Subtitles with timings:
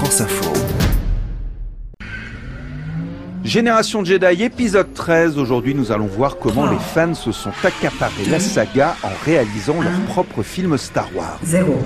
[0.00, 0.50] France Info.
[3.44, 5.36] Génération Jedi épisode 13.
[5.36, 10.00] Aujourd'hui, nous allons voir comment les fans se sont accaparés la saga en réalisant leur
[10.08, 11.38] propre film Star Wars.
[11.44, 11.76] Zéro.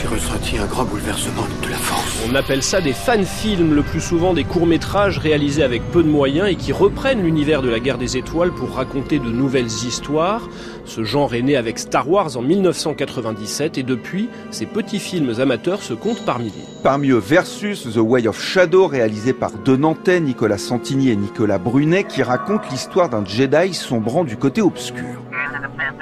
[0.00, 2.22] J'ai ressenti un grand bouleversement de la force.
[2.30, 6.48] On appelle ça des fan-films, le plus souvent des courts-métrages réalisés avec peu de moyens
[6.48, 10.48] et qui reprennent l'univers de la guerre des étoiles pour raconter de nouvelles histoires.
[10.84, 15.82] Ce genre est né avec Star Wars en 1997 et depuis, ces petits films amateurs
[15.82, 16.52] se comptent par milliers.
[16.84, 21.58] Parmi eux, Versus, The Way of Shadow, réalisé par deux Nantais, Nicolas Santini et Nicolas
[21.58, 25.04] Brunet, qui raconte l'histoire d'un Jedi sombrant du côté obscur.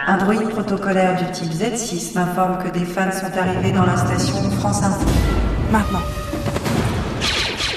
[0.09, 4.37] Un droïde protocolaire du type Z6 m'informe que des fans sont arrivés dans la station
[4.53, 5.05] France Info.
[5.73, 6.03] Maintenant.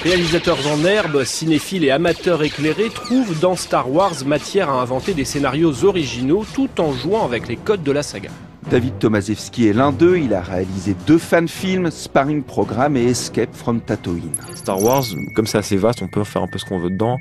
[0.04, 5.24] Réalisateurs en herbe, cinéphiles et amateurs éclairés trouvent dans Star Wars matière à inventer des
[5.24, 8.30] scénarios originaux tout en jouant avec les codes de la saga.
[8.70, 10.18] David Tomaszewski est l'un d'eux.
[10.18, 14.30] Il a réalisé deux fan-films, Sparring Programme et Escape from Tatooine.
[14.54, 15.02] Star Wars,
[15.34, 17.18] comme c'est assez vaste, on peut faire un peu ce qu'on veut dedans.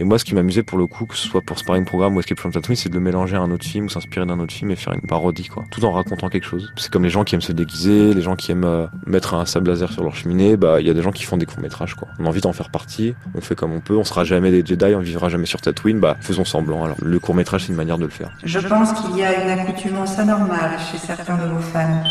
[0.00, 2.20] Et moi, ce qui m'amusait pour le coup, que ce soit pour Sparring Programme ou
[2.20, 4.54] Escape from Tatooine, c'est de le mélanger à un autre film ou s'inspirer d'un autre
[4.54, 5.64] film et faire une parodie, quoi.
[5.70, 6.72] Tout en racontant quelque chose.
[6.76, 9.44] C'est comme les gens qui aiment se déguiser, les gens qui aiment euh, mettre un
[9.44, 11.96] sable laser sur leur cheminée, bah, il y a des gens qui font des courts-métrages,
[11.96, 12.08] quoi.
[12.18, 14.64] On a envie d'en faire partie, on fait comme on peut, on sera jamais des
[14.64, 16.82] Jedi, on vivra jamais sur Tatooine, bah, faisons semblant.
[16.82, 18.30] Alors, le court-métrage, c'est une manière de le faire.
[18.42, 22.02] Je pense qu'il y a une accoutumance anormale chez certains de vos fans.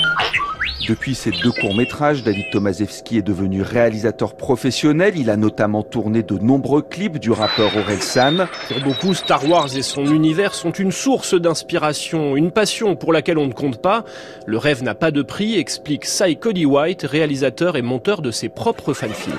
[0.87, 5.13] Depuis ces deux courts-métrages, David Tomaszewski est devenu réalisateur professionnel.
[5.17, 8.47] Il a notamment tourné de nombreux clips du rappeur Aurel San.
[8.69, 13.37] Pour beaucoup, Star Wars et son univers sont une source d'inspiration, une passion pour laquelle
[13.37, 14.03] on ne compte pas.
[14.45, 18.49] Le rêve n'a pas de prix, explique Cy Cody White, réalisateur et monteur de ses
[18.49, 19.37] propres fan-films.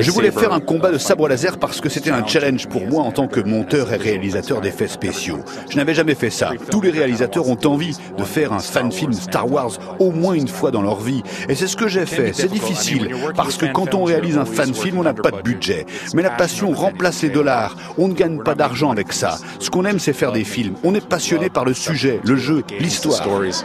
[0.00, 3.02] Je voulais faire un combat de sabre laser parce que c'était un challenge pour moi
[3.02, 5.40] en tant que monteur et réalisateur d'effets spéciaux.
[5.68, 6.52] Je n'avais jamais fait ça.
[6.70, 10.70] Tous les réalisateurs ont envie de faire un fan-film Star Wars au moins une fois
[10.70, 11.22] dans leur vie.
[11.48, 12.32] Et c'est ce que j'ai fait.
[12.32, 15.86] C'est difficile parce que quand on réalise un fan-film, on n'a pas de budget.
[16.14, 17.76] Mais la passion remplace les dollars.
[17.98, 19.38] On ne gagne pas d'argent avec ça.
[19.58, 20.74] Ce qu'on aime, c'est faire des films.
[20.82, 23.22] On est passionné par le sujet, le jeu, l'histoire.
[23.22, 23.64] Ce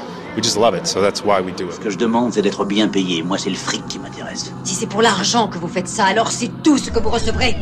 [1.79, 3.23] que je demande, c'est d'être bien payé.
[3.23, 4.51] Moi, c'est le fric qui m'intéresse.
[4.63, 7.55] Si c'est pour l'argent que vous faites ça, alors c'est tout ce que vous recevrez.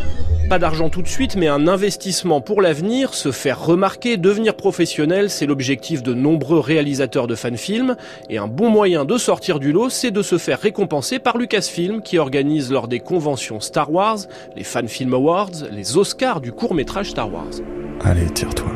[0.50, 5.30] Pas d'argent tout de suite, mais un investissement pour l'avenir, se faire remarquer, devenir professionnel,
[5.30, 7.96] c'est l'objectif de nombreux réalisateurs de fan-films.
[8.30, 12.02] Et un bon moyen de sortir du lot, c'est de se faire récompenser par Lucasfilm,
[12.02, 14.20] qui organise lors des conventions Star Wars,
[14.56, 17.52] les Fan Film Awards, les Oscars du court-métrage Star Wars.
[18.02, 18.72] Allez, tire-toi.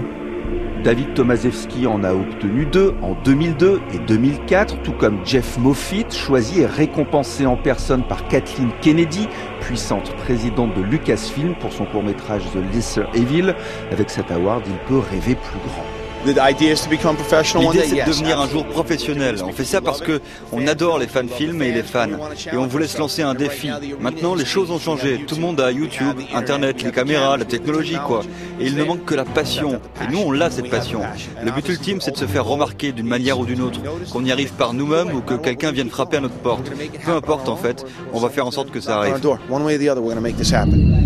[0.88, 6.62] David Tomaszewski en a obtenu deux en 2002 et 2004, tout comme Jeff Moffitt, choisi
[6.62, 9.28] et récompensé en personne par Kathleen Kennedy,
[9.60, 13.54] puissante présidente de Lucasfilm pour son court-métrage The Lesser Evil.
[13.92, 16.07] Avec cet award, il peut rêver plus grand.
[16.26, 19.38] L'idée, c'est de devenir un jour professionnel.
[19.44, 22.08] On fait ça parce que on adore les fan-films et les fans.
[22.52, 23.70] Et on voulait se lancer un défi.
[24.00, 25.24] Maintenant, les choses ont changé.
[25.28, 28.22] Tout le monde a YouTube, Internet, les caméras, la technologie, quoi.
[28.60, 29.80] Et il ne manque que la passion.
[30.02, 31.02] Et nous, on l'a, cette passion.
[31.44, 33.80] Le but ultime, c'est de se faire remarquer d'une manière ou d'une autre.
[34.12, 36.72] Qu'on y arrive par nous-mêmes ou que quelqu'un vienne frapper à notre porte.
[37.06, 37.86] Peu importe, en fait.
[38.14, 39.16] On va faire en sorte que ça arrive.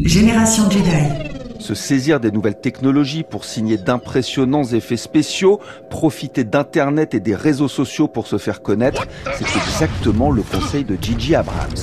[0.04, 1.41] Génération Jedi.
[1.62, 5.60] Se saisir des nouvelles technologies pour signer d'impressionnants effets spéciaux,
[5.92, 9.06] profiter d'Internet et des réseaux sociaux pour se faire connaître,
[9.36, 11.78] c'est exactement le conseil de Gigi Abrams.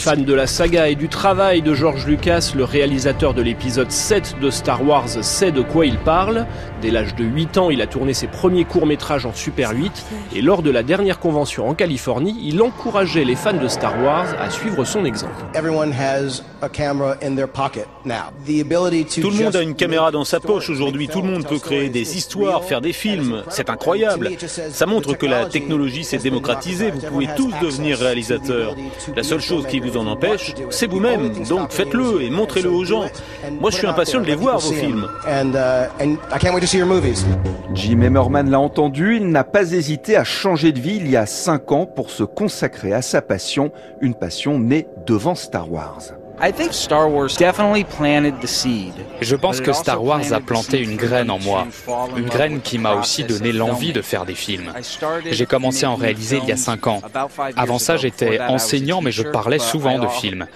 [0.00, 4.36] Fan de la saga et du travail de George Lucas, le réalisateur de l'épisode 7
[4.40, 6.46] de Star Wars sait de quoi il parle.
[6.82, 10.42] Dès l'âge de 8 ans, il a tourné ses premiers courts-métrages en Super 8 et
[10.42, 14.50] lord de la dernière convention en Californie, il encourageait les fans de Star Wars à
[14.50, 15.32] suivre son exemple.
[19.20, 21.88] Tout le monde a une caméra dans sa poche aujourd'hui, tout le monde peut créer
[21.88, 24.30] des histoires, faire des films, c'est incroyable.
[24.72, 28.74] Ça montre que la technologie s'est démocratisée, vous pouvez tous devenir réalisateurs.
[29.16, 33.04] La seule chose qui vous en empêche, c'est vous-même, donc faites-le et montrez-le aux gens.
[33.60, 35.08] Moi je suis impatient de les voir, vos films.
[37.74, 41.26] Jim Emmerman l'a entendu, il n'a pas hésité à changer de vie il y a
[41.26, 43.70] 5 ans pour se consacrer à sa passion,
[44.00, 46.02] une passion née devant Star Wars.
[49.20, 51.66] Je pense que Star Wars a planté une graine en moi,
[52.16, 54.72] une graine qui m'a aussi donné l'envie de faire des films.
[55.30, 57.02] J'ai commencé à en réaliser il y a cinq ans.
[57.56, 60.46] Avant ça, j'étais enseignant, mais je parlais souvent de films.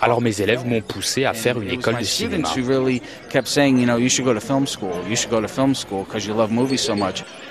[0.00, 2.48] Alors mes élèves m'ont poussé à faire une école de cinéma.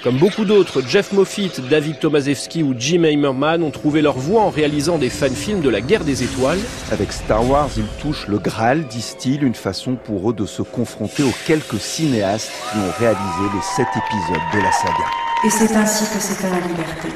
[0.03, 4.49] Comme beaucoup d'autres, Jeff Moffitt, David Tomaszewski ou Jim Heimerman ont trouvé leur voie en
[4.49, 6.59] réalisant des fan-films de la guerre des étoiles.
[6.91, 11.23] Avec Star Wars, ils touchent le Graal, disent-ils, une façon pour eux de se confronter
[11.23, 15.05] aux quelques cinéastes qui ont réalisé les sept épisodes de la saga.
[15.45, 17.09] Et c'est ainsi que s'éteint la liberté.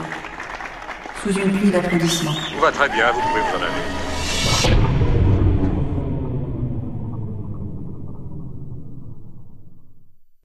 [1.24, 2.34] sous une pluie d'applaudissements.
[2.34, 4.09] Tout va très bien, vous pouvez vous en aller.